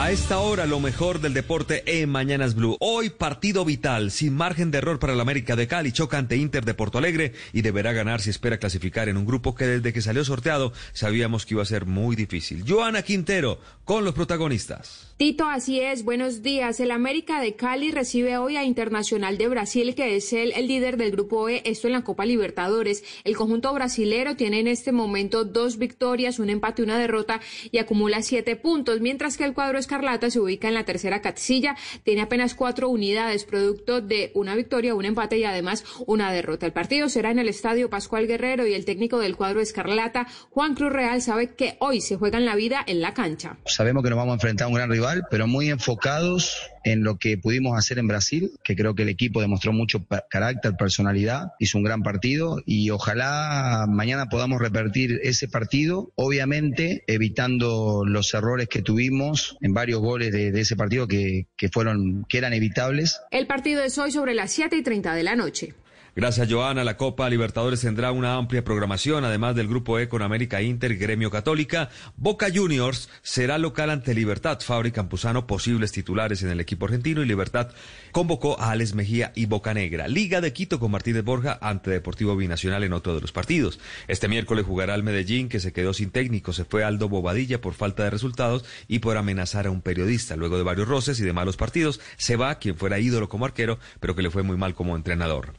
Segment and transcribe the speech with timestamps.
[0.00, 2.76] A esta hora, lo mejor del deporte en Mañanas Blue.
[2.78, 5.90] Hoy, partido vital, sin margen de error para el América de Cali.
[5.90, 9.56] Choca ante Inter de Porto Alegre y deberá ganar si espera clasificar en un grupo
[9.56, 12.62] que desde que salió sorteado sabíamos que iba a ser muy difícil.
[12.66, 15.08] Joana Quintero con los protagonistas.
[15.16, 16.04] Tito, así es.
[16.04, 16.78] Buenos días.
[16.78, 20.96] El América de Cali recibe hoy a Internacional de Brasil, que es el, el, líder
[20.96, 23.02] del grupo E, esto en la Copa Libertadores.
[23.24, 27.40] El conjunto brasilero tiene en este momento dos victorias, un empate una derrota
[27.72, 31.74] y acumula siete puntos, mientras que el cuadro escarlata se ubica en la tercera casilla,
[32.04, 36.66] tiene apenas cuatro unidades, producto de una victoria, un empate y además una derrota.
[36.66, 40.74] El partido será en el Estadio Pascual Guerrero y el técnico del cuadro escarlata, Juan
[40.74, 43.56] Cruz Real, sabe que hoy se juegan la vida en la cancha.
[43.64, 47.18] Sabemos que nos vamos a enfrentar a un gran rival pero muy enfocados en lo
[47.18, 51.78] que pudimos hacer en Brasil, que creo que el equipo demostró mucho carácter, personalidad, hizo
[51.78, 58.82] un gran partido y ojalá mañana podamos repetir ese partido, obviamente evitando los errores que
[58.82, 63.20] tuvimos en varios goles de, ese partido que, que, fueron, que eran evitables.
[63.30, 65.74] El partido es hoy sobre las 7 y 30 de la noche.
[66.18, 66.82] Gracias, Joana.
[66.82, 71.30] La Copa Libertadores tendrá una amplia programación, además del Grupo E con América Inter, Gremio
[71.30, 71.90] Católica.
[72.16, 74.58] Boca Juniors será local ante Libertad.
[74.60, 77.70] Fabri Campuzano, posibles titulares en el equipo argentino, y Libertad
[78.10, 80.08] convocó a Alex Mejía y Boca Negra.
[80.08, 83.78] Liga de Quito con Martínez Borja ante Deportivo Binacional en otro de los partidos.
[84.08, 86.52] Este miércoles jugará el Medellín, que se quedó sin técnico.
[86.52, 90.34] Se fue Aldo Bobadilla por falta de resultados y por amenazar a un periodista.
[90.34, 93.78] Luego de varios roces y de malos partidos, se va quien fuera ídolo como arquero,
[94.00, 95.54] pero que le fue muy mal como entrenador.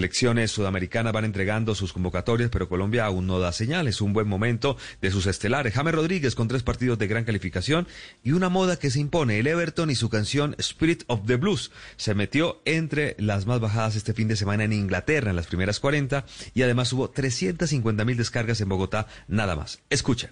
[0.00, 4.00] Elecciones sudamericanas van entregando sus convocatorias, pero Colombia aún no da señales.
[4.00, 5.74] Un buen momento de sus estelares.
[5.74, 7.86] James Rodríguez con tres partidos de gran calificación
[8.24, 9.38] y una moda que se impone.
[9.38, 13.96] El Everton y su canción Spirit of the Blues se metió entre las más bajadas
[13.96, 16.24] este fin de semana en Inglaterra en las primeras 40
[16.54, 19.80] y además hubo 350 mil descargas en Bogotá nada más.
[19.90, 20.30] Escuchen.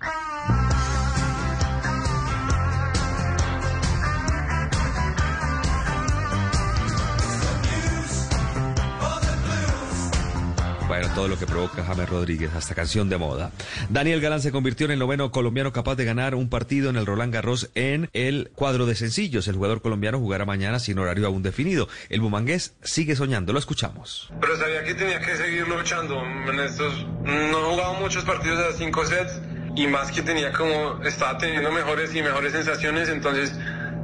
[11.18, 13.50] Todo lo que provoca James Rodríguez, hasta canción de moda.
[13.88, 17.06] Daniel Galán se convirtió en el noveno colombiano capaz de ganar un partido en el
[17.06, 19.48] Roland Garros en el cuadro de sencillos.
[19.48, 21.88] El jugador colombiano jugará mañana sin horario aún definido.
[22.08, 24.32] El bumangués sigue soñando, lo escuchamos.
[24.40, 26.22] Pero sabía que tenía que seguir luchando.
[26.22, 29.40] En estos no he jugado muchos partidos a cinco sets
[29.74, 33.52] y más que tenía como estaba teniendo mejores y mejores sensaciones, entonces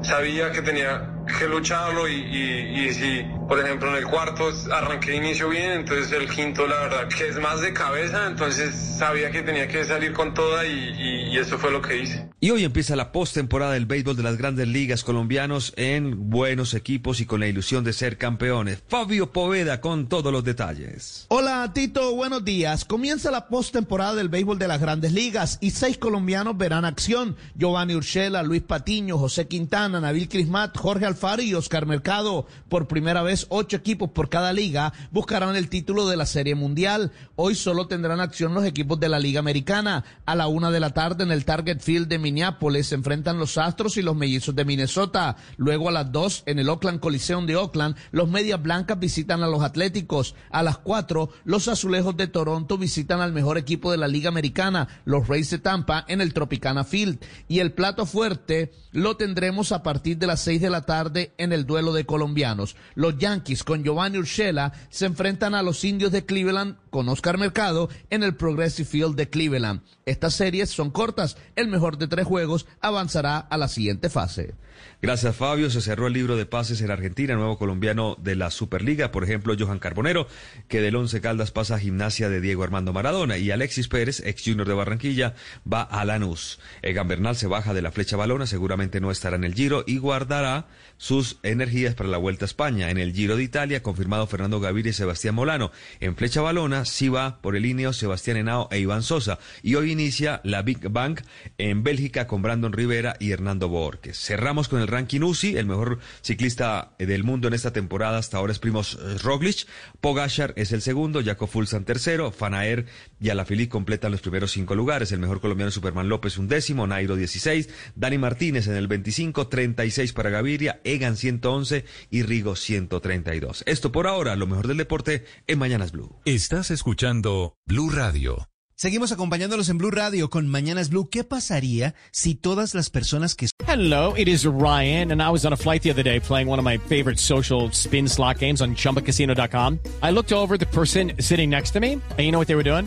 [0.02, 5.16] sabía que tenía que lucharlo y, y, y, si, por ejemplo, en el cuarto arranqué
[5.16, 9.42] inicio bien, entonces el quinto, la verdad, que es más de cabeza, entonces sabía que
[9.42, 12.28] tenía que salir con toda y, y eso fue lo que hice.
[12.40, 17.20] Y hoy empieza la postemporada del béisbol de las grandes ligas colombianos en buenos equipos
[17.20, 18.82] y con la ilusión de ser campeones.
[18.86, 21.24] Fabio Poveda con todos los detalles.
[21.28, 22.84] Hola Tito, buenos días.
[22.84, 27.36] Comienza la postemporada del béisbol de las grandes ligas y seis colombianos verán acción.
[27.54, 32.44] Giovanni Urshela, Luis Patiño, José Quintana, Nabil Crismat, Jorge Alfaro y Oscar Mercado.
[32.68, 37.12] Por primera vez, ocho equipos por cada liga buscarán el título de la Serie Mundial.
[37.36, 40.04] Hoy solo tendrán acción los equipos de la Liga Americana.
[40.26, 43.58] A la una de la tarde en el Target Field de Minneapolis se enfrentan los
[43.58, 45.36] Astros y los Mellizos de Minnesota.
[45.56, 49.46] Luego a las dos en el Oakland Coliseum de Oakland, los Medias Blancas visitan a
[49.46, 50.34] los Atléticos.
[50.50, 54.88] A las cuatro, los Azulejos de Toronto visitan al mejor equipo de la Liga Americana,
[55.04, 57.20] los Rays de Tampa, en el Tropicana Field.
[57.46, 61.03] Y el plato fuerte lo tendremos a partir de las seis de la tarde
[61.38, 62.76] en el duelo de colombianos.
[62.94, 67.88] Los Yankees con Giovanni Urshela se enfrentan a los indios de Cleveland con Oscar Mercado
[68.10, 69.80] en el Progressive Field de Cleveland.
[70.06, 71.36] Estas series son cortas.
[71.56, 74.54] El mejor de tres juegos avanzará a la siguiente fase.
[75.02, 75.68] Gracias, Fabio.
[75.70, 79.10] Se cerró el libro de pases en Argentina, nuevo colombiano de la Superliga.
[79.10, 80.26] Por ejemplo, Johan Carbonero,
[80.68, 83.36] que del Once Caldas pasa a gimnasia de Diego Armando Maradona.
[83.36, 85.34] Y Alexis Pérez, ex junior de Barranquilla,
[85.70, 86.58] va a Lanús.
[86.80, 89.98] Egan Bernal se baja de la flecha balona, seguramente no estará en el Giro y
[89.98, 92.90] guardará sus energías para la Vuelta a España.
[92.90, 95.70] En el Giro de Italia, confirmado Fernando Gaviria y Sebastián Molano.
[96.00, 99.38] En flecha balona, Argentina, sí va por el Ineo, Sebastián Henao e Iván Sosa.
[99.62, 101.20] Y hoy inicia la Big Bang
[101.58, 104.18] en Bélgica con Brandon Rivera y Hernando Borges.
[104.18, 108.52] Cerramos con el ranking UCI, el mejor ciclista del mundo en esta temporada hasta ahora
[108.52, 109.66] es Primos eh, Roglic,
[110.00, 112.86] Pogachar es el segundo, Jaco Fulsan tercero, Fanaer
[113.20, 117.16] y Alaphilippe completan los primeros cinco lugares, el mejor colombiano Superman López un décimo, Nairo
[117.16, 123.64] 16, Dani Martínez en el 25, 36 para Gaviria, Egan 111 y Rigo 132.
[123.66, 126.14] Esto por ahora, lo mejor del deporte en Mañanas Blue.
[126.24, 128.48] Estás escuchando Blue Radio.
[128.76, 131.08] Seguimos acompañándolos en Blue Radio con Mañanas Blue.
[131.08, 133.48] ¿Qué pasaría si todas las personas que...
[133.66, 136.58] Hello, it is Ryan, and I was on a flight the other day playing one
[136.58, 139.78] of my favorite social spin slot games on ChumbaCasino.com.
[140.02, 142.64] I looked over the person sitting next to me, and you know what they were
[142.64, 142.86] doing?